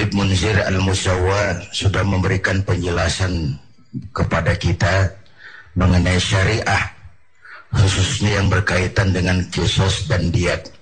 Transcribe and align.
Habib 0.00 0.16
Munzir 0.16 0.56
Al-Musawwa 0.56 1.60
sudah 1.76 2.00
memberikan 2.00 2.64
penjelasan 2.64 3.52
kepada 4.16 4.56
kita 4.56 5.12
mengenai 5.76 6.16
syariah 6.16 6.88
khususnya 7.68 8.40
yang 8.40 8.48
berkaitan 8.48 9.12
dengan 9.12 9.44
kisos 9.52 10.08
dan 10.08 10.32
diat. 10.32 10.72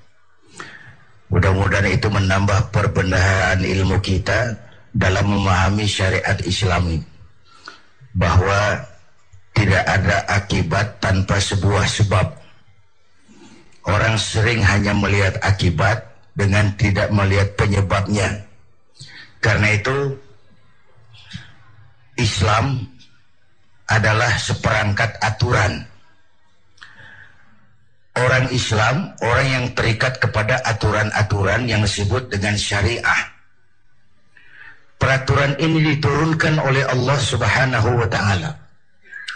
Mudah-mudahan 1.34 1.90
itu 1.90 2.06
menambah 2.06 2.70
perbendaharaan 2.70 3.66
ilmu 3.66 3.98
kita 3.98 4.54
dalam 4.94 5.26
memahami 5.34 5.90
syariat 5.90 6.38
Islami 6.46 7.02
bahwa 8.14 8.86
tidak 9.50 9.82
ada 9.82 10.30
akibat 10.30 11.02
tanpa 11.02 11.42
sebuah 11.42 11.90
sebab. 11.90 12.38
Orang 13.82 14.14
sering 14.14 14.62
hanya 14.62 14.94
melihat 14.94 15.42
akibat 15.42 16.06
dengan 16.38 16.70
tidak 16.78 17.10
melihat 17.10 17.58
penyebabnya. 17.58 18.46
Karena 19.38 19.68
itu 19.74 20.18
Islam 22.18 22.82
adalah 23.86 24.34
seperangkat 24.36 25.16
aturan. 25.22 25.86
Orang 28.18 28.50
Islam, 28.50 29.14
orang 29.22 29.46
yang 29.46 29.66
terikat 29.78 30.18
kepada 30.18 30.58
aturan-aturan 30.66 31.70
yang 31.70 31.86
disebut 31.86 32.34
dengan 32.34 32.58
syariah. 32.58 33.22
Peraturan 34.98 35.54
ini 35.62 35.94
diturunkan 35.94 36.58
oleh 36.58 36.82
Allah 36.82 37.14
Subhanahu 37.14 38.02
wa 38.02 38.08
taala. 38.10 38.50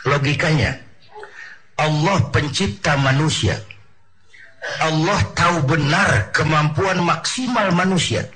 Logikanya, 0.03 0.75
Allah 1.79 2.19
pencipta 2.35 2.99
manusia. 2.99 3.55
Allah 4.83 5.23
tahu 5.39 5.63
benar 5.63 6.35
kemampuan 6.35 6.99
maksimal 7.07 7.71
manusia 7.71 8.27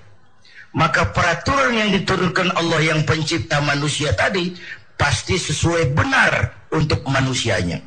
maka 0.76 1.08
peraturan 1.08 1.72
yang 1.72 1.90
diturunkan 1.96 2.52
Allah 2.52 2.84
yang 2.84 3.00
pencipta 3.08 3.64
manusia 3.64 4.12
tadi 4.12 4.52
pasti 5.01 5.40
sesuai 5.40 5.96
benar 5.96 6.52
untuk 6.68 7.01
manusianya. 7.09 7.80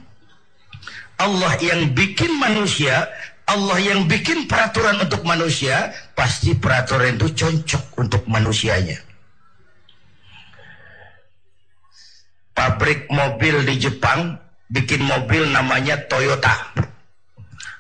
Allah 1.22 1.53
yang 1.61 1.94
bikin 1.94 2.33
manusia, 2.41 3.05
Allah 3.45 3.77
yang 3.77 4.09
bikin 4.09 4.49
peraturan 4.49 5.05
untuk 5.05 5.22
manusia, 5.22 5.94
pasti 6.17 6.58
peraturan 6.58 7.22
itu 7.22 7.30
cocok 7.45 7.83
untuk 8.02 8.25
manusianya. 8.25 8.97
Pabrik 12.58 13.05
mobil 13.14 13.69
di 13.69 13.75
Jepang 13.77 14.33
bikin 14.73 15.05
mobil 15.05 15.45
namanya 15.53 15.95
Toyota. 16.09 16.73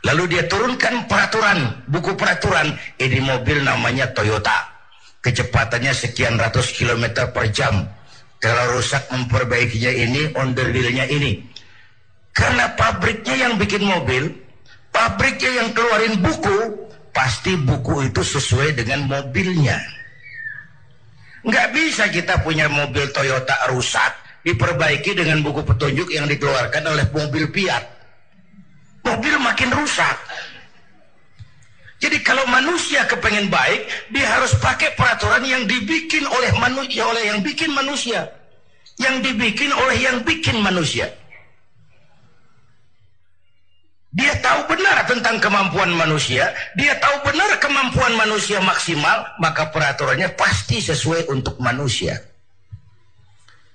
Lalu 0.05 0.37
dia 0.37 0.43
turunkan 0.47 1.09
peraturan, 1.09 1.83
buku 1.89 2.13
peraturan, 2.15 2.77
ini 3.01 3.19
mobil 3.19 3.59
namanya 3.65 4.07
Toyota 4.15 4.78
kecepatannya 5.23 5.93
sekian 5.95 6.39
ratus 6.39 6.71
kilometer 6.75 7.29
per 7.31 7.51
jam. 7.51 7.87
Kalau 8.39 8.79
rusak 8.79 9.03
memperbaikinya 9.11 9.91
ini, 9.91 10.31
onderdeelnya 10.31 11.05
ini. 11.11 11.43
Karena 12.31 12.71
pabriknya 12.71 13.35
yang 13.35 13.53
bikin 13.59 13.83
mobil, 13.83 14.31
pabriknya 14.95 15.59
yang 15.59 15.69
keluarin 15.75 16.15
buku, 16.23 16.87
pasti 17.11 17.59
buku 17.59 18.07
itu 18.07 18.23
sesuai 18.23 18.79
dengan 18.79 19.11
mobilnya. 19.11 19.75
Nggak 21.43 21.67
bisa 21.75 22.07
kita 22.07 22.39
punya 22.39 22.71
mobil 22.71 23.11
Toyota 23.11 23.55
rusak, 23.75 24.15
diperbaiki 24.47 25.19
dengan 25.19 25.43
buku 25.43 25.63
petunjuk 25.63 26.07
yang 26.11 26.27
dikeluarkan 26.27 26.83
oleh 26.87 27.05
mobil 27.11 27.43
Fiat. 27.51 27.83
Mobil 29.03 29.35
makin 29.39 29.71
rusak. 29.75 30.15
Kalau 32.29 32.45
manusia 32.45 33.09
kepengen 33.09 33.49
baik, 33.49 33.89
dia 34.13 34.29
harus 34.29 34.53
pakai 34.61 34.93
peraturan 34.93 35.41
yang 35.41 35.65
dibikin 35.65 36.29
oleh 36.29 36.53
manusia, 36.61 37.01
oleh 37.01 37.25
yang 37.25 37.41
bikin 37.41 37.73
manusia. 37.73 38.29
Yang 39.01 39.25
dibikin 39.25 39.73
oleh 39.73 39.97
yang 39.97 40.21
bikin 40.21 40.61
manusia. 40.61 41.09
Dia 44.13 44.37
tahu 44.45 44.69
benar 44.69 45.09
tentang 45.09 45.41
kemampuan 45.41 45.89
manusia, 45.89 46.53
dia 46.77 46.93
tahu 47.01 47.33
benar 47.33 47.57
kemampuan 47.57 48.13
manusia 48.13 48.61
maksimal, 48.61 49.25
maka 49.41 49.73
peraturannya 49.73 50.29
pasti 50.37 50.85
sesuai 50.85 51.33
untuk 51.33 51.57
manusia. 51.57 52.13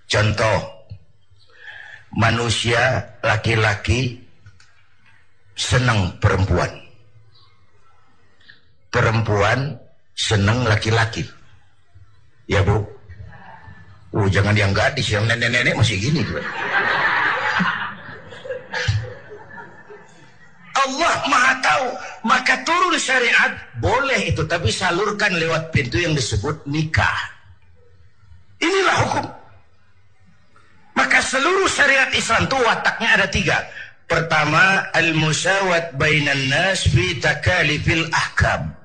Contoh, 0.06 0.86
manusia 2.14 3.02
laki-laki 3.18 4.22
senang 5.58 6.22
perempuan 6.22 6.83
perempuan 8.94 9.74
senang 10.14 10.62
laki-laki. 10.62 11.26
Ya 12.46 12.62
bu. 12.62 12.86
Oh 14.14 14.30
jangan 14.30 14.54
yang 14.54 14.70
gadis, 14.70 15.10
yang 15.10 15.26
nenek-nenek 15.26 15.74
masih 15.74 15.98
gini. 15.98 16.22
Bro. 16.22 16.38
Allah 20.78 21.14
maha 21.26 21.52
tahu. 21.58 21.88
Maka 22.22 22.54
turun 22.62 22.94
syariat, 22.94 23.58
boleh 23.82 24.30
itu. 24.30 24.46
Tapi 24.46 24.70
salurkan 24.70 25.34
lewat 25.34 25.74
pintu 25.74 25.98
yang 25.98 26.14
disebut 26.14 26.62
nikah. 26.70 27.18
Inilah 28.62 28.96
hukum. 29.02 29.26
Maka 30.94 31.18
seluruh 31.18 31.66
syariat 31.66 32.14
Islam 32.14 32.46
itu 32.46 32.54
wataknya 32.62 33.08
ada 33.18 33.26
tiga. 33.26 33.58
Pertama, 34.06 34.86
al-musawat 34.94 35.98
bainan 35.98 36.46
nas 36.46 36.86
fi 36.86 37.18
takalifil 37.18 38.06
ahkam 38.14 38.83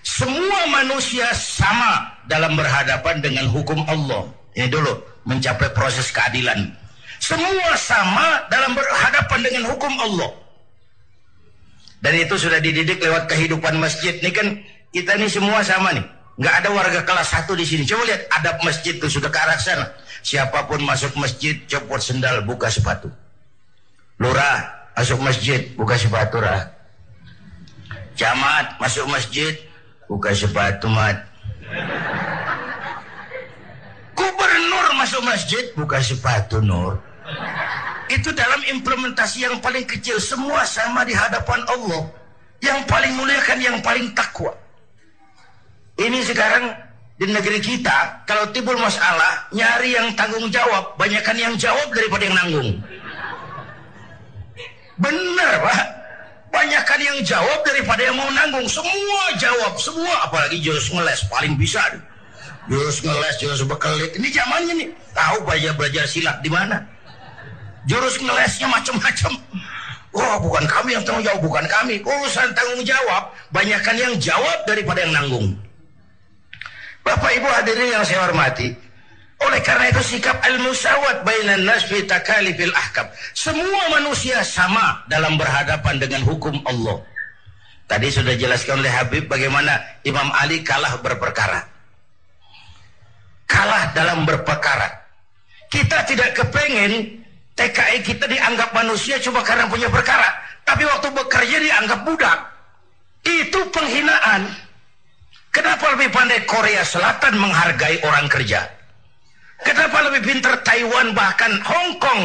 semua 0.00 0.60
manusia 0.72 1.28
sama 1.36 2.08
dalam 2.24 2.56
berhadapan 2.56 3.20
dengan 3.20 3.46
hukum 3.48 3.84
Allah. 3.84 4.28
Ini 4.56 4.68
dulu 4.72 4.96
mencapai 5.28 5.70
proses 5.76 6.08
keadilan. 6.10 6.72
Semua 7.20 7.76
sama 7.76 8.48
dalam 8.48 8.72
berhadapan 8.72 9.40
dengan 9.44 9.62
hukum 9.70 9.92
Allah. 10.00 10.32
Dan 12.00 12.16
itu 12.16 12.34
sudah 12.40 12.58
dididik 12.64 12.96
lewat 12.96 13.28
kehidupan 13.28 13.76
masjid. 13.76 14.16
Ini 14.16 14.30
kan 14.32 14.46
kita 14.88 15.20
ini 15.20 15.28
semua 15.28 15.60
sama 15.60 15.92
nih. 15.92 16.04
Nggak 16.40 16.54
ada 16.64 16.68
warga 16.72 17.00
kelas 17.04 17.28
satu 17.28 17.52
di 17.52 17.68
sini. 17.68 17.84
Coba 17.84 18.08
lihat 18.08 18.24
adab 18.40 18.56
masjid 18.64 18.96
itu 18.96 19.04
sudah 19.12 19.28
ke 19.28 19.36
arah 19.36 19.60
sana. 19.60 19.86
Siapa 20.24 20.64
pun 20.64 20.80
masuk 20.80 21.12
masjid, 21.20 21.60
copot 21.68 22.00
sendal, 22.00 22.40
buka 22.48 22.72
sepatu. 22.72 23.12
Lurah 24.16 24.88
masuk 24.96 25.20
masjid, 25.20 25.68
buka 25.76 26.00
sepatu 26.00 26.40
rah. 26.40 26.72
Jamaat 28.16 28.80
masuk 28.80 29.04
masjid, 29.08 29.56
buka 30.10 30.34
sepatu 30.34 30.90
mat. 30.90 31.22
Gubernur 34.18 34.86
masuk 34.98 35.22
masjid 35.22 35.70
buka 35.78 36.02
sepatu 36.02 36.58
nur. 36.58 36.98
Itu 38.10 38.34
dalam 38.34 38.58
implementasi 38.66 39.46
yang 39.46 39.62
paling 39.62 39.86
kecil. 39.86 40.18
Semua 40.18 40.66
sama 40.66 41.06
di 41.06 41.14
hadapan 41.14 41.62
Allah. 41.70 42.10
Yang 42.58 42.90
paling 42.90 43.14
mulia 43.14 43.38
kan 43.46 43.62
yang 43.62 43.78
paling 43.78 44.10
takwa. 44.18 44.50
Ini 45.94 46.18
sekarang 46.26 46.74
di 47.14 47.30
negeri 47.30 47.62
kita 47.62 48.26
kalau 48.26 48.50
timbul 48.50 48.74
masalah 48.82 49.46
nyari 49.54 49.94
yang 49.94 50.10
tanggung 50.18 50.50
jawab. 50.50 50.98
Banyakkan 50.98 51.38
yang 51.38 51.54
jawab 51.54 51.86
daripada 51.94 52.26
yang 52.26 52.36
nanggung. 52.36 52.70
Benar 55.00 55.54
pak 55.64 55.99
Jawab 57.20 57.60
daripada 57.62 58.00
yang 58.00 58.16
mau 58.16 58.30
nanggung. 58.32 58.66
Semua 58.66 59.22
jawab, 59.36 59.76
semua. 59.76 60.26
Apalagi 60.26 60.58
jurus 60.60 60.88
ngeles 60.88 61.20
paling 61.28 61.54
bisa. 61.54 61.80
Jurus 62.66 63.04
ngeles, 63.04 63.34
jurus 63.40 63.62
bekelit. 63.66 64.16
Ini 64.16 64.28
zamannya 64.32 64.72
nih. 64.80 64.88
Tahu 65.12 65.36
belajar 65.44 65.72
belajar 65.76 66.04
silat 66.08 66.40
di 66.40 66.50
mana? 66.50 66.80
Jurus 67.84 68.20
ngelesnya 68.20 68.68
macam-macam. 68.68 69.32
Oh, 70.10 70.36
bukan 70.42 70.64
kami 70.66 70.98
yang 70.98 71.04
tanggung 71.06 71.22
jawab, 71.22 71.40
bukan 71.40 71.64
kami. 71.70 72.02
Urusan 72.02 72.50
tanggung 72.50 72.82
jawab, 72.82 73.30
banyakkan 73.54 73.94
yang 73.94 74.14
jawab 74.18 74.66
daripada 74.66 75.06
yang 75.06 75.14
nanggung. 75.14 75.54
Bapak 77.06 77.30
Ibu 77.38 77.46
hadirin 77.46 77.94
yang 77.94 78.04
saya 78.04 78.26
hormati, 78.26 78.74
oleh 79.40 79.60
karena 79.64 79.88
itu 79.88 80.02
sikap 80.04 80.36
al-musawat 80.44 81.24
bainan 81.24 81.64
nas 81.64 81.88
fi 81.88 82.04
takalifil 82.04 82.72
ahkam. 82.76 83.08
Semua 83.32 83.88
manusia 83.88 84.44
sama 84.44 85.00
dalam 85.08 85.40
berhadapan 85.40 85.96
dengan 85.96 86.20
hukum 86.28 86.60
Allah. 86.68 87.00
Tadi 87.88 88.06
sudah 88.12 88.36
jelaskan 88.36 88.84
oleh 88.84 88.92
Habib 88.92 89.26
bagaimana 89.26 89.80
Imam 90.04 90.28
Ali 90.36 90.60
kalah 90.60 91.00
berperkara. 91.00 91.64
Kalah 93.48 93.90
dalam 93.96 94.28
berperkara. 94.28 95.08
Kita 95.72 96.04
tidak 96.06 96.36
kepengen 96.36 97.24
TKI 97.58 97.98
kita 98.06 98.30
dianggap 98.30 98.70
manusia 98.76 99.18
cuma 99.18 99.42
karena 99.42 99.66
punya 99.66 99.90
perkara. 99.90 100.28
Tapi 100.62 100.86
waktu 100.86 101.08
bekerja 101.10 101.56
dianggap 101.58 102.00
budak. 102.06 102.38
Itu 103.26 103.66
penghinaan. 103.74 104.48
Kenapa 105.50 105.98
lebih 105.98 106.14
pandai 106.14 106.46
Korea 106.46 106.86
Selatan 106.86 107.36
menghargai 107.42 107.98
orang 108.06 108.30
kerja? 108.30 108.79
Kenapa 109.60 109.98
lebih 110.08 110.20
pintar 110.24 110.60
Taiwan 110.64 111.12
bahkan 111.12 111.52
Hong 111.60 112.00
Kong 112.00 112.22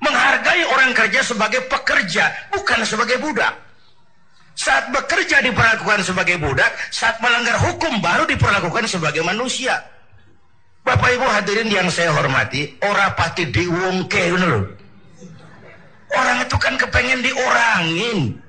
menghargai 0.00 0.62
orang 0.72 0.92
kerja 0.96 1.20
sebagai 1.24 1.64
pekerja 1.68 2.32
bukan 2.52 2.80
sebagai 2.84 3.20
budak. 3.20 3.52
Saat 4.56 4.88
bekerja 4.88 5.44
diperlakukan 5.44 6.00
sebagai 6.00 6.40
budak, 6.40 6.72
saat 6.88 7.20
melanggar 7.20 7.60
hukum 7.60 8.00
baru 8.00 8.24
diperlakukan 8.24 8.88
sebagai 8.88 9.20
manusia. 9.20 9.84
Bapak 10.80 11.12
Ibu 11.12 11.26
hadirin 11.28 11.68
yang 11.68 11.92
saya 11.92 12.14
hormati, 12.14 12.72
ora 12.80 13.12
pati 13.12 13.52
diwongke. 13.52 14.32
Orang 16.14 16.38
itu 16.40 16.56
kan 16.56 16.74
kepengen 16.80 17.20
diorangin. 17.20 18.40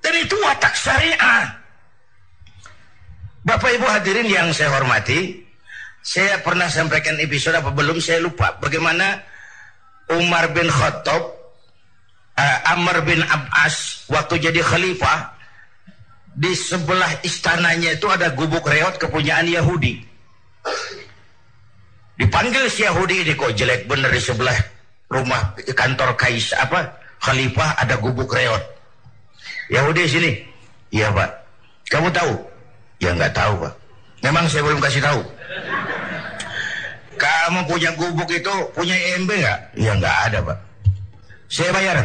Dan 0.00 0.14
itu 0.16 0.32
watak 0.40 0.72
syariah. 0.78 1.50
Bapak 3.44 3.68
Ibu 3.74 3.84
hadirin 3.84 4.30
yang 4.30 4.48
saya 4.56 4.72
hormati, 4.72 5.44
saya 6.02 6.40
pernah 6.40 6.70
sampaikan 6.70 7.18
episode 7.20 7.58
apa 7.58 7.70
belum 7.74 7.98
saya 7.98 8.22
lupa 8.22 8.56
bagaimana 8.62 9.20
Umar 10.08 10.50
bin 10.56 10.70
Khattab 10.72 11.38
uh, 12.38 12.58
Amr 12.72 13.02
bin 13.04 13.20
Abbas 13.20 14.06
waktu 14.08 14.48
jadi 14.48 14.60
khalifah 14.62 15.34
di 16.38 16.54
sebelah 16.54 17.18
istananya 17.26 17.98
itu 17.98 18.06
ada 18.06 18.30
gubuk 18.30 18.62
reot 18.62 18.94
kepunyaan 18.94 19.50
Yahudi. 19.50 20.06
Dipanggil 22.14 22.70
si 22.70 22.86
Yahudi 22.86 23.26
ini 23.26 23.34
kok 23.34 23.58
jelek 23.58 23.90
bener 23.90 24.10
di 24.14 24.22
sebelah 24.22 24.54
rumah 25.10 25.54
kantor 25.74 26.14
kais 26.14 26.54
apa 26.54 26.94
khalifah 27.18 27.82
ada 27.82 27.98
gubuk 27.98 28.30
reot. 28.30 28.62
Yahudi 29.68 30.02
sini. 30.06 30.30
Iya 30.94 31.12
pak. 31.12 31.30
Kamu 31.90 32.08
tahu? 32.14 32.32
Ya 33.02 33.12
nggak 33.12 33.34
tahu 33.34 33.66
pak. 33.66 33.74
Memang 34.22 34.46
saya 34.46 34.62
belum 34.64 34.80
kasih 34.80 35.02
tahu. 35.02 35.20
Kamu 37.48 37.64
punya 37.64 37.88
gubuk 37.96 38.28
itu 38.28 38.52
punya 38.76 38.92
EMB 38.92 39.30
nggak? 39.40 39.60
Ya 39.80 39.96
nggak 39.96 40.16
ada 40.28 40.38
pak. 40.52 40.58
Saya 41.48 41.72
bayar. 41.72 41.96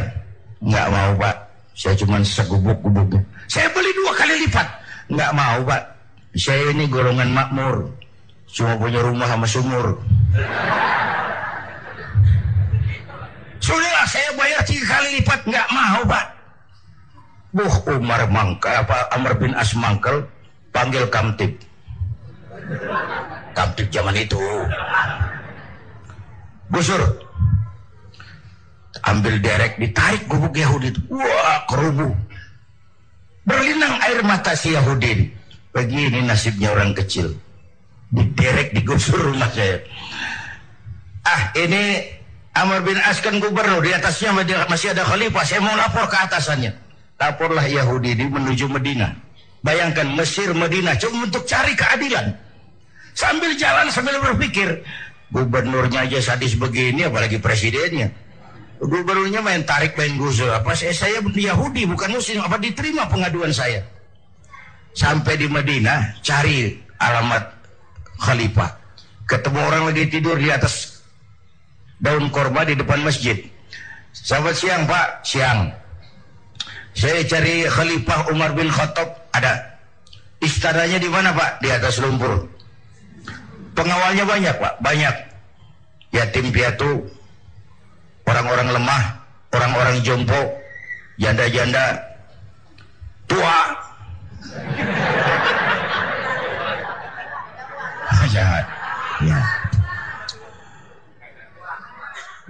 Nggak 0.64 0.88
mau 0.88 1.12
pak. 1.20 1.36
Saya 1.76 1.92
cuma 2.00 2.16
segubuk-gubuk. 2.24 3.20
Saya 3.44 3.68
beli 3.76 3.92
dua 3.92 4.16
kali 4.16 4.48
lipat. 4.48 4.64
Nggak 5.12 5.36
mau 5.36 5.60
pak. 5.68 5.84
Saya 6.32 6.72
ini 6.72 6.88
golongan 6.88 7.28
makmur. 7.28 7.92
Cuma 8.56 8.72
punya 8.80 9.04
rumah 9.04 9.28
sama 9.28 9.44
sumur. 9.44 10.00
Sudahlah 13.60 14.08
saya 14.08 14.32
bayar 14.40 14.64
tiga 14.64 14.96
kali 14.96 15.20
lipat. 15.20 15.44
Nggak 15.44 15.68
mau 15.76 16.00
pak. 16.08 16.24
Buh 17.52 17.74
Umar 18.00 18.24
Mangka 18.32 18.80
apa 18.80 19.12
Amr 19.12 19.36
bin 19.36 19.52
As 19.52 19.76
Mangkel 19.76 20.24
panggil 20.72 21.04
Kamtib. 21.12 21.52
Kamtib 23.52 23.92
zaman 23.92 24.16
itu. 24.16 24.40
Busur, 26.74 26.98
ambil 29.06 29.38
derek 29.38 29.78
ditarik 29.78 30.26
gubuk 30.26 30.58
Yahudi 30.58 30.90
itu. 30.90 31.00
Wah 31.06 31.62
kerubuh. 31.70 32.10
Berlinang 33.46 33.94
air 34.02 34.26
mata 34.26 34.58
si 34.58 34.74
Yahudi 34.74 35.30
begini 35.70 36.26
nasibnya 36.26 36.74
orang 36.74 36.90
kecil. 36.98 37.30
Diderek 38.10 38.74
digusur 38.74 39.22
rumah 39.22 39.46
saya. 39.54 39.86
Ah 41.22 41.54
ini 41.54 42.10
Amr 42.58 42.82
bin 42.82 42.98
As 42.98 43.22
kan 43.22 43.38
gubernur. 43.38 43.78
Di 43.78 43.94
atasnya 43.94 44.34
masih 44.66 44.90
ada 44.94 45.06
khalifah. 45.06 45.44
Saya 45.46 45.62
mau 45.62 45.78
lapor 45.78 46.10
ke 46.10 46.16
atasannya. 46.18 46.74
Laporlah 47.22 47.70
Yahudi 47.70 48.18
ini 48.18 48.26
menuju 48.26 48.66
Medina. 48.66 49.14
Bayangkan 49.62 50.10
Mesir 50.14 50.50
Medina. 50.54 50.98
Cuma 50.98 51.22
untuk 51.22 51.46
cari 51.46 51.74
keadilan. 51.78 52.34
Sambil 53.14 53.54
jalan 53.54 53.86
sambil 53.94 54.18
berpikir 54.18 54.82
gubernurnya 55.32 56.04
aja 56.04 56.20
sadis 56.20 56.58
begini 56.58 57.08
apalagi 57.08 57.40
presidennya. 57.40 58.12
Gubernurnya 58.82 59.40
main 59.40 59.64
tarik 59.64 59.96
main 59.96 60.18
gusur 60.18 60.50
apa 60.50 60.74
saya 60.76 60.92
saya 60.92 61.22
Yahudi 61.22 61.88
bukan 61.88 62.18
muslim. 62.18 62.42
Apa 62.44 62.60
diterima 62.60 63.08
pengaduan 63.08 63.54
saya? 63.54 63.80
Sampai 64.92 65.40
di 65.40 65.48
Madinah 65.48 66.20
cari 66.20 66.76
alamat 67.00 67.44
khalifah. 68.20 68.70
Ketemu 69.24 69.58
orang 69.58 69.82
lagi 69.88 70.04
tidur 70.12 70.36
di 70.36 70.52
atas 70.52 71.00
daun 71.96 72.28
korma 72.28 72.66
di 72.68 72.76
depan 72.76 73.00
masjid. 73.00 73.40
Selamat 74.12 74.54
siang 74.54 74.82
pak. 74.84 75.08
Siang. 75.24 75.72
Saya 76.94 77.26
cari 77.26 77.66
khalifah 77.66 78.30
Umar 78.30 78.54
bin 78.54 78.70
Khattab. 78.70 79.26
Ada 79.34 79.58
istananya 80.38 81.02
di 81.02 81.10
mana 81.10 81.34
pak? 81.34 81.58
Di 81.58 81.74
atas 81.74 81.98
lumpur 81.98 82.53
pengawalnya 83.74 84.24
banyak 84.24 84.54
pak 84.56 84.74
banyak 84.80 85.14
yatim 86.14 86.48
piatu 86.54 87.04
orang-orang 88.24 88.68
lemah, 88.72 89.02
orang-orang 89.52 89.96
jompo, 90.04 90.40
janda-janda 91.20 92.00
tua. 93.28 93.58
Jahat. 98.32 98.66
Ya. 99.22 99.38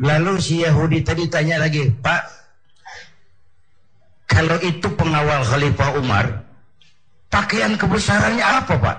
Lalu 0.01 0.41
si 0.41 0.65
Yahudi 0.65 1.05
tadi 1.05 1.29
tanya 1.29 1.61
lagi, 1.61 1.93
Pak, 1.93 2.25
kalau 4.25 4.57
itu 4.65 4.89
pengawal 4.97 5.45
Khalifah 5.45 5.91
Umar, 6.01 6.41
pakaian 7.29 7.77
kebesarannya 7.77 8.41
apa 8.43 8.75
Pak? 8.81 8.99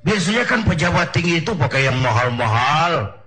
Biasanya 0.00 0.44
kan 0.48 0.64
pejabat 0.64 1.12
tinggi 1.12 1.44
itu 1.44 1.52
pakai 1.52 1.88
yang 1.88 1.98
mahal-mahal, 2.00 3.20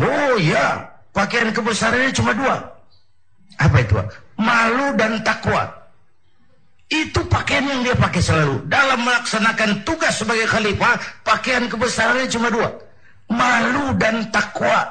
Oh 0.00 0.34
iya, 0.40 0.88
pakaian 1.12 1.52
kebesarannya 1.52 2.14
cuma 2.16 2.32
dua. 2.32 2.56
Apa 3.60 3.76
itu? 3.84 4.00
Malu 4.40 4.96
dan 4.96 5.20
takwa. 5.20 5.68
Itu 6.90 7.22
pakaian 7.28 7.68
yang 7.68 7.82
dia 7.84 7.94
pakai 7.94 8.22
selalu. 8.24 8.66
Dalam 8.66 9.04
melaksanakan 9.04 9.84
tugas 9.84 10.16
sebagai 10.16 10.48
khalifah, 10.48 10.96
pakaian 11.22 11.68
kebesarannya 11.68 12.26
cuma 12.32 12.48
dua. 12.48 12.68
Malu 13.30 13.94
dan 14.00 14.26
takwa. 14.32 14.88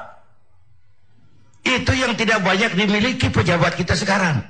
Itu 1.60 1.92
yang 1.92 2.16
tidak 2.16 2.40
banyak 2.40 2.72
dimiliki 2.72 3.28
pejabat 3.28 3.76
kita 3.76 3.92
sekarang. 3.98 4.40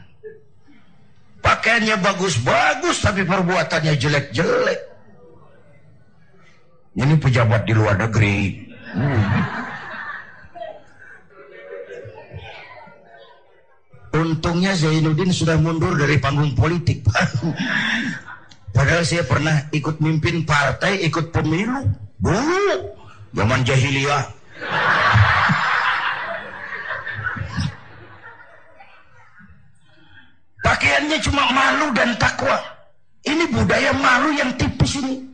Pakaiannya 1.41 1.97
bagus-bagus, 1.99 3.03
tapi 3.03 3.25
perbuatannya 3.25 3.97
jelek-jelek. 3.97 4.90
Ini 6.91 7.15
pejabat 7.23 7.63
di 7.71 7.73
luar 7.75 7.95
negeri. 7.95 8.67
Hmm. 8.91 9.23
Untungnya 14.11 14.75
Zainuddin 14.75 15.31
sudah 15.31 15.55
mundur 15.55 15.95
dari 15.95 16.19
panggung 16.19 16.51
politik. 16.59 17.07
Padahal 18.75 19.07
saya 19.07 19.23
pernah 19.23 19.71
ikut 19.71 20.03
mimpin 20.03 20.43
partai, 20.43 21.07
ikut 21.07 21.31
pemilu. 21.31 21.87
Dulu, 22.19 22.91
zaman 23.39 23.63
jahiliyah. 23.63 24.25
Pakaiannya 30.61 31.19
cuma 31.23 31.45
malu 31.55 31.87
dan 31.95 32.19
takwa. 32.19 32.59
Ini 33.23 33.47
budaya 33.55 33.95
malu 33.95 34.35
yang 34.35 34.51
tipis 34.59 34.99
ini. 34.99 35.30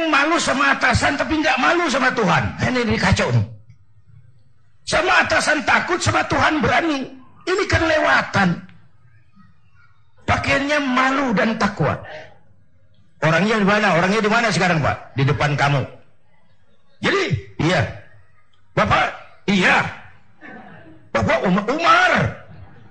Kadang-kadang 0.00 0.08
malu 0.08 0.36
sama 0.40 0.64
atasan 0.72 1.12
tapi 1.20 1.34
nggak 1.44 1.58
malu 1.60 1.84
sama 1.92 2.08
Tuhan. 2.16 2.44
Ini, 2.64 2.80
ini 2.88 2.96
kacau 2.96 3.28
nih. 3.28 3.44
Sama 4.88 5.12
atasan 5.20 5.60
takut, 5.68 6.00
sama 6.00 6.24
Tuhan 6.24 6.64
berani. 6.64 7.04
Ini 7.44 7.64
kan 7.68 7.82
lewatan. 7.84 8.48
Pakaiannya 10.24 10.78
malu 10.80 11.36
dan 11.36 11.60
takwa. 11.60 12.00
Orangnya 13.20 13.60
di 13.60 13.66
mana? 13.68 13.88
Orangnya 14.00 14.20
di 14.24 14.30
mana 14.32 14.48
sekarang, 14.48 14.80
Pak? 14.80 14.96
Di 15.20 15.22
depan 15.28 15.52
kamu. 15.52 15.84
Jadi, 17.04 17.24
iya. 17.60 17.84
Bapak, 18.72 19.12
iya. 19.52 19.84
Bapak 21.12 21.38
Umar, 21.44 21.64
Umar 21.68 22.12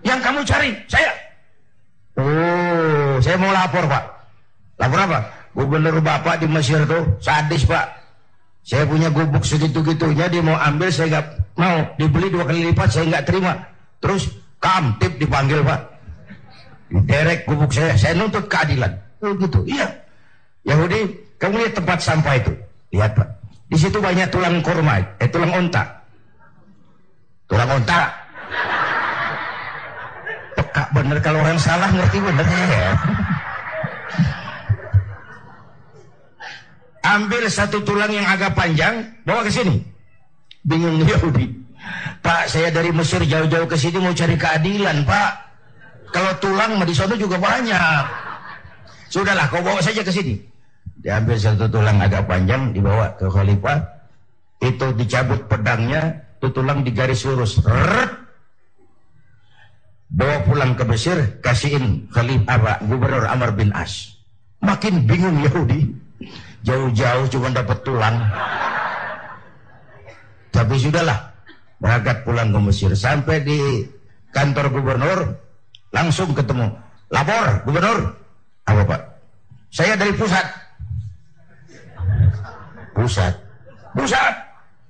yang 0.06 0.20
kamu 0.22 0.46
cari, 0.46 0.78
saya. 0.86 1.10
Oh, 2.20 3.18
saya 3.24 3.40
mau 3.42 3.50
lapor, 3.50 3.90
Pak. 3.90 4.04
Lapor 4.78 5.00
apa? 5.02 5.39
Gubernur 5.60 6.00
Bapak 6.00 6.40
di 6.40 6.48
Mesir 6.48 6.88
tuh 6.88 7.20
sadis 7.20 7.68
Pak. 7.68 8.00
Saya 8.64 8.88
punya 8.88 9.12
gubuk 9.12 9.44
segitu-gitunya 9.44 10.32
dia 10.32 10.40
mau 10.40 10.56
ambil 10.56 10.88
saya 10.88 11.20
nggak 11.20 11.26
mau 11.60 11.84
dibeli 12.00 12.32
dua 12.32 12.48
kali 12.48 12.72
lipat 12.72 12.88
saya 12.88 13.12
nggak 13.12 13.26
terima. 13.28 13.60
Terus 14.00 14.32
kamtip 14.64 15.20
dipanggil 15.20 15.60
Pak. 15.60 15.82
Derek 17.12 17.44
gubuk 17.44 17.76
saya, 17.76 18.00
saya 18.00 18.16
nuntut 18.16 18.48
keadilan. 18.48 18.96
Oh 19.20 19.36
gitu, 19.36 19.68
iya. 19.68 20.00
Yahudi, 20.64 21.12
kamu 21.36 21.60
lihat 21.60 21.74
tempat 21.76 22.00
sampah 22.00 22.40
itu. 22.40 22.56
Lihat 22.96 23.20
Pak. 23.20 23.28
Di 23.68 23.78
situ 23.78 24.00
banyak 24.00 24.32
tulang 24.32 24.64
kurma, 24.64 24.98
eh 25.20 25.28
tulang 25.28 25.52
onta. 25.54 25.84
Tulang 27.52 27.68
onta. 27.68 28.16
Peka 30.56 30.84
bener 30.96 31.20
kalau 31.20 31.44
orang 31.44 31.60
salah 31.60 31.92
ngerti 31.92 32.18
bener 32.24 32.48
ya. 32.48 32.96
Ambil 37.18 37.50
satu 37.50 37.82
tulang 37.82 38.12
yang 38.14 38.28
agak 38.28 38.54
panjang, 38.54 39.08
bawa 39.26 39.42
ke 39.42 39.52
sini. 39.52 39.82
Bingung 40.66 41.02
Yahudi. 41.10 41.60
Pak 42.20 42.52
saya 42.52 42.70
dari 42.70 42.92
Mesir 42.92 43.24
jauh-jauh 43.24 43.66
ke 43.66 43.78
sini 43.80 43.98
mau 43.98 44.12
cari 44.12 44.36
keadilan 44.36 45.08
Pak. 45.08 45.32
Kalau 46.12 46.34
tulang 46.44 46.76
di 46.84 46.94
sana 46.94 47.16
juga 47.16 47.40
banyak. 47.40 48.04
Sudahlah 49.10 49.48
kau 49.48 49.64
bawa 49.64 49.80
saja 49.80 50.04
ke 50.04 50.12
sini. 50.12 50.36
Diambil 51.00 51.40
satu 51.40 51.72
tulang 51.72 51.98
agak 52.04 52.28
panjang 52.28 52.76
dibawa 52.76 53.16
ke 53.16 53.32
khalifah. 53.32 53.80
Itu 54.60 54.92
dicabut 55.00 55.48
pedangnya 55.48 56.28
itu 56.40 56.52
tulang 56.52 56.84
digaris 56.84 57.24
lurus. 57.24 57.64
Rrrt. 57.64 58.28
bawa 60.10 60.42
pulang 60.42 60.74
ke 60.74 60.84
Mesir 60.90 61.38
kasihin 61.46 62.10
khalifah 62.10 62.82
gubernur 62.84 63.30
Amr 63.30 63.54
bin 63.56 63.70
As. 63.72 64.18
Makin 64.60 65.08
bingung 65.08 65.40
Yahudi 65.40 65.94
jauh-jauh 66.64 67.26
cuma 67.32 67.48
dapat 67.52 67.78
tulang. 67.84 68.18
Tapi 70.50 70.76
sudahlah 70.76 71.20
berangkat 71.80 72.18
pulang 72.28 72.50
ke 72.52 72.60
Mesir. 72.60 72.92
Sampai 72.94 73.42
di 73.42 73.88
kantor 74.36 74.66
gubernur 74.74 75.20
langsung 75.96 76.36
ketemu. 76.36 76.68
Lapor 77.10 77.64
gubernur. 77.66 78.00
Apa 78.68 78.82
pak? 78.86 79.02
Saya 79.74 79.94
dari 79.98 80.14
pusat. 80.14 80.46
Pusat. 82.94 83.34
Pusat. 83.96 84.34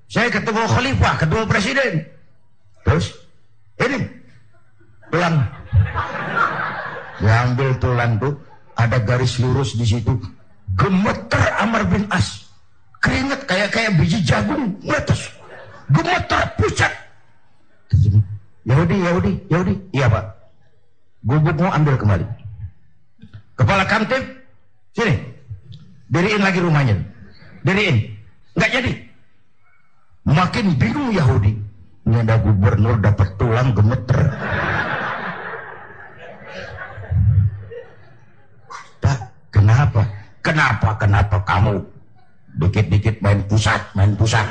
Saya 0.10 0.28
ketemu 0.34 0.64
khalifah 0.66 1.14
ketemu 1.22 1.44
presiden. 1.46 1.94
Terus 2.82 3.06
ini 3.78 4.00
tulang. 5.14 5.36
Diambil 7.20 7.70
tulang 7.78 8.12
tuh 8.18 8.34
ada 8.80 8.98
garis 9.04 9.38
lurus 9.38 9.76
di 9.76 9.86
situ. 9.86 10.16
Gemeter 10.80 11.49
Amr 11.60 11.84
bin 11.92 12.08
As. 12.10 12.48
Keringet 13.00 13.48
kayak 13.48 13.72
kayak 13.72 13.96
biji 13.96 14.20
jagung 14.28 14.76
meletus 14.84 15.32
gemeter 15.88 16.44
pucat. 16.60 16.92
Yahudi 18.68 18.96
Yahudi 19.04 19.32
Yahudi. 19.48 19.74
Iya 19.96 20.08
pak. 20.12 20.26
Gubukmu 21.24 21.70
ambil 21.72 21.96
kembali. 21.96 22.26
Kepala 23.56 23.84
kamtip 23.88 24.24
sini. 24.96 25.16
Diriin 26.12 26.44
lagi 26.44 26.60
rumahnya. 26.60 26.96
Diriin. 27.64 27.98
Nggak 28.56 28.72
jadi. 28.72 28.92
Makin 30.28 30.66
bingung 30.76 31.12
Yahudi. 31.16 31.56
Ini 32.10 32.26
ada 32.26 32.36
gubernur 32.42 32.98
dapat 33.00 33.38
tulang 33.38 33.72
gemeter 33.78 34.20
pak 39.00 39.20
kenapa 39.54 40.02
kenapa 40.60 40.90
kenapa 41.00 41.38
kamu 41.48 41.80
dikit-dikit 42.60 43.24
main 43.24 43.40
pusat 43.48 43.80
main 43.96 44.12
pusat 44.20 44.44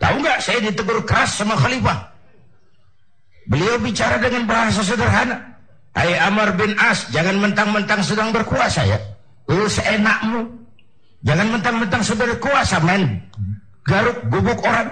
Tahu 0.00 0.16
nggak 0.16 0.40
saya 0.40 0.64
ditegur 0.64 1.04
keras 1.04 1.36
sama 1.36 1.52
khalifah. 1.60 2.08
Beliau 3.52 3.76
bicara 3.76 4.16
dengan 4.16 4.48
bahasa 4.48 4.80
sederhana. 4.80 5.36
Hai 5.92 6.16
Amr 6.16 6.56
bin 6.56 6.72
As, 6.80 7.04
jangan 7.12 7.36
mentang-mentang 7.36 8.00
sedang 8.00 8.32
berkuasa 8.32 8.88
ya. 8.88 8.96
Lu 9.44 9.68
seenakmu. 9.68 10.48
Jangan 11.20 11.52
mentang-mentang 11.52 12.00
sudah 12.00 12.32
berkuasa 12.32 12.80
main 12.80 13.20
garuk 13.84 14.24
gubuk 14.32 14.64
orang. 14.64 14.88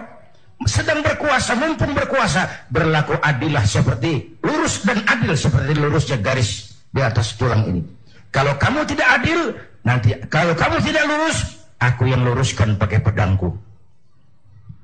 Sedang 0.68 1.00
berkuasa, 1.00 1.56
mumpung 1.56 1.96
berkuasa, 1.96 2.68
berlaku 2.68 3.16
adilah 3.24 3.64
seperti 3.64 4.36
lurus 4.44 4.84
dan 4.84 5.00
adil 5.08 5.32
seperti 5.32 5.72
lurusnya 5.72 6.20
garis 6.20 6.76
di 6.92 7.00
atas 7.00 7.32
tulang 7.40 7.64
ini. 7.64 7.80
Kalau 8.28 8.52
kamu 8.60 8.84
tidak 8.84 9.08
adil, 9.20 9.40
nanti 9.82 10.12
kalau 10.28 10.52
kamu 10.52 10.76
tidak 10.84 11.04
lurus, 11.08 11.38
aku 11.80 12.08
yang 12.08 12.22
luruskan 12.22 12.76
pakai 12.76 13.00
pedangku. 13.00 13.56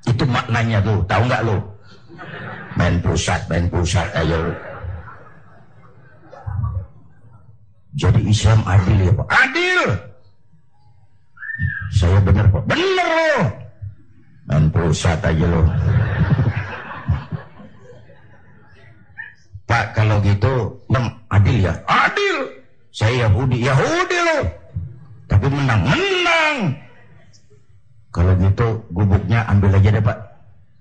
Itu 0.04 0.24
maknanya 0.24 0.80
tuh, 0.84 1.04
tahu 1.04 1.22
nggak 1.28 1.44
lo? 1.44 1.56
Main 2.74 2.98
pusat, 3.04 3.40
main 3.46 3.68
pusat 3.70 4.08
ayo. 4.16 4.50
Jadi 7.94 8.20
Islam 8.26 8.60
adil 8.66 8.98
ya 9.06 9.12
Pak? 9.14 9.28
Adil. 9.30 9.82
Saya 11.94 12.18
benar 12.26 12.46
Pak. 12.50 12.62
Benar 12.66 13.08
lo. 13.08 13.34
Main 14.50 14.64
pusat 14.74 15.18
aja 15.22 15.46
lo. 15.46 15.62
Pak 19.64 19.96
kalau 19.96 20.18
gitu 20.26 20.74
adil 21.30 21.56
ya? 21.70 21.74
Saya 22.94 23.26
Yahudi, 23.26 23.66
Yahudi 23.66 24.18
lo. 24.22 24.38
Tapi 25.26 25.46
menang, 25.50 25.82
menang. 25.82 26.56
Kalau 28.14 28.32
gitu 28.38 28.78
gubuknya 28.94 29.42
ambil 29.50 29.74
aja 29.74 29.90
deh 29.90 29.98
pak. 29.98 30.18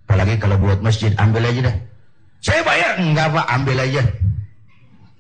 Apalagi 0.05 0.37
kalau 0.37 0.61
buat 0.61 0.77
masjid 0.85 1.09
ambil 1.17 1.49
aja 1.49 1.73
deh. 1.73 1.77
Saya 2.45 2.61
bayar 2.61 3.01
enggak 3.01 3.33
pak 3.33 3.45
ambil 3.49 3.77
aja. 3.81 4.03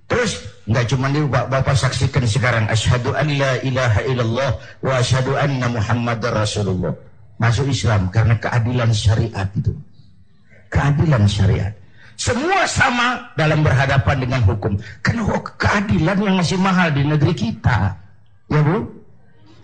Terus 0.05 0.31
enggak 0.69 0.85
cuma 0.93 1.09
itu 1.09 1.25
pak 1.25 1.49
bapak 1.49 1.73
saksikan 1.73 2.29
sekarang 2.29 2.69
asyhadu 2.69 3.17
an 3.17 3.25
la 3.41 3.57
ilaha 3.65 3.99
illallah 4.05 4.51
wa 4.85 4.93
asyhadu 5.01 5.33
anna 5.33 5.65
muhammadar 5.73 6.45
rasulullah. 6.45 6.93
Masuk 7.41 7.73
Islam 7.73 8.13
karena 8.13 8.37
keadilan 8.37 8.93
syariat 8.93 9.49
itu. 9.57 9.73
Keadilan 10.69 11.25
syariat. 11.25 11.73
Semua 12.15 12.69
sama 12.69 13.33
dalam 13.33 13.65
berhadapan 13.65 14.21
dengan 14.21 14.41
hukum. 14.45 14.77
Karena 15.01 15.23
keadilan 15.57 16.17
yang 16.21 16.35
masih 16.39 16.57
mahal 16.61 16.93
di 16.93 17.03
negeri 17.03 17.33
kita. 17.33 17.97
Ya 18.51 18.61
bu? 18.61 18.85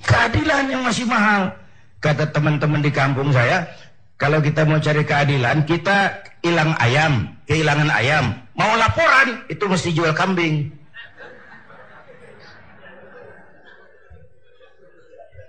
Keadilan 0.04 0.66
yang 0.72 0.82
masih 0.82 1.06
mahal. 1.06 1.54
Kata 2.00 2.32
teman-teman 2.32 2.80
di 2.80 2.90
kampung 2.90 3.30
saya, 3.36 3.68
kalau 4.16 4.40
kita 4.40 4.64
mau 4.64 4.80
cari 4.80 5.04
keadilan, 5.04 5.68
kita 5.68 6.16
hilang 6.44 6.76
ayam, 6.80 7.28
kehilangan 7.48 7.92
ayam. 7.92 8.26
Mau 8.56 8.72
laporan, 8.76 9.44
itu 9.52 9.64
mesti 9.68 9.90
jual 9.92 10.12
kambing. 10.16 10.72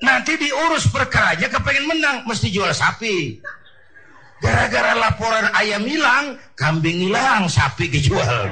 Nanti 0.00 0.33
diurus 0.40 0.88
perkaranya 0.88 1.50
kepengen 1.52 1.87
menang, 1.87 2.16
mesti 2.25 2.49
jual 2.49 2.73
sapi. 2.73 3.37
Gara-gara 4.40 4.97
laporan 4.97 5.52
ayam 5.52 5.85
hilang, 5.85 6.40
kambing 6.56 7.09
hilang, 7.09 7.44
sapi 7.44 7.92
dijual. 7.92 8.49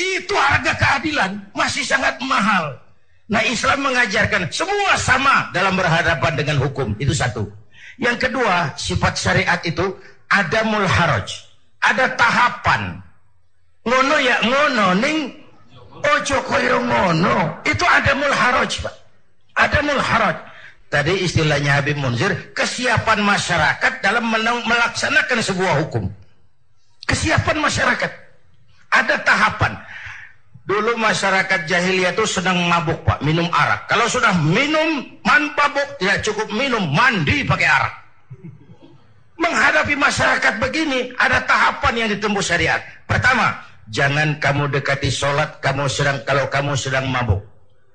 Itu 0.00 0.32
harga 0.32 0.72
keadilan, 0.72 1.36
masih 1.52 1.84
sangat 1.84 2.16
mahal. 2.24 2.80
Nah 3.28 3.44
Islam 3.44 3.84
mengajarkan 3.84 4.48
semua 4.48 4.96
sama 4.96 5.52
dalam 5.52 5.76
berhadapan 5.76 6.32
dengan 6.36 6.56
hukum. 6.64 6.96
Itu 6.96 7.12
satu. 7.12 7.44
Yang 8.00 8.28
kedua, 8.28 8.72
sifat 8.76 9.14
syariat 9.20 9.60
itu 9.68 9.84
ada 10.32 10.64
mulharaj. 10.64 11.28
Ada 11.84 12.16
tahapan. 12.16 13.04
Ngono 13.84 14.16
ya 14.22 14.36
ngono 14.40 14.86
ning 14.96 15.18
ojo 16.00 16.38
koyo 16.48 16.80
ngono. 16.80 17.60
Itu 17.68 17.84
ada 17.84 18.12
mulharaj, 18.16 18.72
Pak. 18.80 18.94
Ada 19.60 19.78
mulharaj. 19.84 20.36
Tadi 20.92 21.24
istilahnya 21.24 21.80
Habib 21.80 21.96
Munzir, 21.96 22.52
kesiapan 22.52 23.24
masyarakat 23.24 24.04
dalam 24.04 24.28
melaksanakan 24.68 25.40
sebuah 25.40 25.80
hukum. 25.80 26.04
Kesiapan 27.08 27.64
masyarakat. 27.64 28.12
Ada 28.92 29.24
tahapan. 29.24 29.72
Dulu 30.68 31.00
masyarakat 31.00 31.64
jahiliyah 31.64 32.12
itu 32.12 32.28
sedang 32.28 32.60
mabuk 32.68 33.00
pak, 33.08 33.24
minum 33.24 33.48
arak. 33.48 33.88
Kalau 33.88 34.04
sudah 34.04 34.36
minum 34.36 35.08
man 35.24 35.48
mabuk, 35.56 35.96
tidak 35.96 36.20
cukup 36.28 36.52
minum, 36.52 36.84
mandi 36.92 37.40
pakai 37.40 37.72
arak. 37.72 37.94
Menghadapi 39.40 39.96
masyarakat 39.96 40.60
begini, 40.60 41.08
ada 41.16 41.40
tahapan 41.48 42.04
yang 42.04 42.08
ditembus 42.12 42.52
syariat. 42.52 42.84
Pertama, 43.08 43.64
jangan 43.88 44.36
kamu 44.38 44.68
dekati 44.68 45.08
sholat 45.08 45.56
kamu 45.64 45.88
sedang 45.88 46.20
kalau 46.28 46.46
kamu 46.52 46.76
sedang 46.76 47.08
mabuk. 47.08 47.51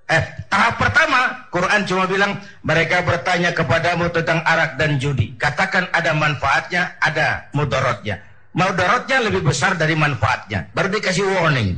Eh, 0.07 0.23
tahap 0.47 0.79
pertama, 0.79 1.35
Quran 1.51 1.83
cuma 1.83 2.07
bilang 2.07 2.39
mereka 2.63 3.03
bertanya 3.03 3.51
kepadamu 3.51 4.07
tentang 4.15 4.39
arak 4.47 4.79
dan 4.79 4.95
judi. 4.95 5.35
Katakan 5.35 5.91
ada 5.91 6.15
manfaatnya, 6.15 6.95
ada 7.03 7.51
mudaratnya. 7.51 8.23
Mudaratnya 8.55 9.27
lebih 9.27 9.43
besar 9.43 9.75
dari 9.75 9.99
manfaatnya. 9.99 10.71
Baru 10.71 10.87
dikasih 10.95 11.27
warning 11.27 11.75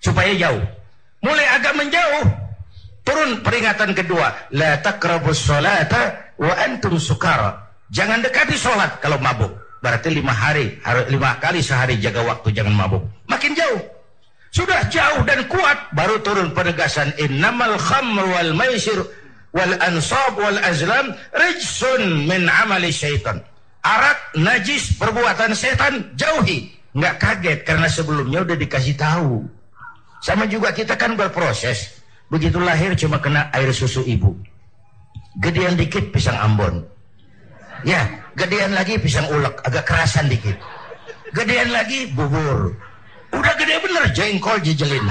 supaya 0.00 0.32
jauh. 0.40 0.64
Mulai 1.20 1.46
agak 1.60 1.74
menjauh, 1.76 2.26
turun 3.04 3.44
peringatan 3.44 3.92
kedua, 3.92 4.48
la 4.54 4.80
taqrabus 4.80 5.44
salata 5.44 6.32
wa 6.40 6.54
antum 6.64 6.96
sukara. 6.96 7.60
Jangan 7.92 8.24
dekati 8.24 8.56
sholat 8.56 9.04
kalau 9.04 9.20
mabuk. 9.20 9.52
Berarti 9.84 10.10
lima 10.10 10.32
hari, 10.32 10.80
lima 11.12 11.36
kali 11.38 11.60
sehari 11.60 12.00
jaga 12.00 12.24
waktu 12.24 12.56
jangan 12.56 12.72
mabuk. 12.72 13.04
Makin 13.28 13.52
jauh. 13.52 13.97
Sudah 14.48 14.80
jauh 14.88 15.22
dan 15.28 15.44
kuat 15.46 15.92
baru 15.92 16.20
turun 16.24 16.56
penegasan 16.56 17.12
innamal 17.20 17.76
khamr 17.76 18.24
wal 18.24 18.52
maisir 18.56 18.96
wal 19.52 19.74
ansab 19.84 20.40
wal 20.40 20.56
azlam 20.64 21.12
rijsun 21.36 22.24
min 22.24 22.48
amali 22.48 22.88
syaitan. 22.88 23.44
Arak 23.84 24.18
najis 24.36 24.96
perbuatan 24.96 25.52
setan 25.52 26.12
jauhi. 26.16 26.72
Nggak 26.96 27.14
kaget 27.20 27.58
karena 27.68 27.88
sebelumnya 27.88 28.42
udah 28.42 28.56
dikasih 28.56 28.96
tahu. 28.96 29.44
Sama 30.24 30.48
juga 30.48 30.72
kita 30.74 30.96
kan 30.96 31.14
berproses. 31.14 32.00
Begitu 32.28 32.58
lahir 32.58 32.92
cuma 32.98 33.20
kena 33.20 33.48
air 33.54 33.70
susu 33.70 34.04
ibu. 34.04 34.34
Gedean 35.38 35.78
dikit 35.78 36.10
pisang 36.10 36.36
Ambon. 36.36 36.82
Ya, 37.86 38.04
gedean 38.34 38.74
lagi 38.74 38.98
pisang 38.98 39.30
ulek 39.30 39.62
agak 39.62 39.86
kerasan 39.86 40.26
dikit 40.26 40.58
gedean 41.32 41.70
lagi 41.72 42.08
bubur 42.12 42.72
udah 43.32 43.54
gede 43.58 43.76
bener 43.84 44.04
jengkol 44.16 44.56
jejelin 44.64 45.04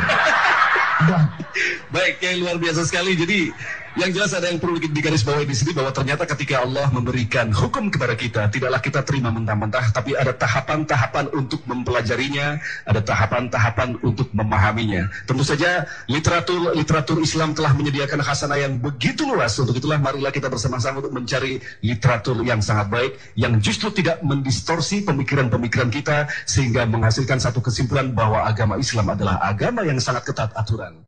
Baik, 1.89 2.21
yang 2.21 2.45
luar 2.45 2.57
biasa 2.62 2.86
sekali. 2.86 3.17
Jadi 3.17 3.50
yang 3.98 4.13
jelas 4.13 4.32
ada 4.38 4.48
yang 4.48 4.62
perlu 4.62 4.77
digarisbawahi 4.77 5.50
di 5.50 5.58
sini 5.58 5.74
bahwa 5.74 5.89
ternyata 5.89 6.30
ketika 6.30 6.62
Allah 6.62 6.86
memberikan 6.94 7.50
hukum 7.50 7.89
kepada 7.89 8.13
kita, 8.13 8.46
tidaklah 8.54 8.77
kita 8.77 9.01
terima 9.01 9.34
mentah-mentah, 9.34 9.89
tapi 9.89 10.13
ada 10.13 10.38
tahapan-tahapan 10.38 11.34
untuk 11.34 11.66
mempelajarinya, 11.66 12.62
ada 12.86 13.01
tahapan-tahapan 13.01 13.98
untuk 14.06 14.30
memahaminya. 14.38 15.10
Tentu 15.25 15.42
saja 15.42 15.89
literatur 16.06 16.77
literatur 16.77 17.18
Islam 17.20 17.58
telah 17.58 17.74
menyediakan 17.74 18.22
khasanah 18.22 18.62
yang 18.62 18.77
begitu 18.77 19.25
luas. 19.25 19.58
Untuk 19.58 19.74
itulah 19.82 19.98
marilah 19.98 20.30
kita 20.30 20.48
bersama-sama 20.48 21.01
untuk 21.01 21.18
mencari 21.18 21.58
literatur 21.82 22.38
yang 22.46 22.62
sangat 22.62 22.94
baik, 22.94 23.18
yang 23.34 23.58
justru 23.58 23.89
tidak 23.89 24.22
mendistorsi 24.22 25.01
pemikiran-pemikiran 25.01 25.89
kita 25.89 26.30
sehingga 26.46 26.86
menghasilkan 26.86 27.42
satu 27.42 27.66
kesimpulan 27.66 28.13
bahwa 28.13 28.46
agama 28.46 28.77
Islam 28.77 29.10
adalah 29.10 29.42
agama 29.42 29.82
yang 29.82 29.98
sangat 29.98 30.30
ketat 30.30 30.54
aturan. 30.54 31.01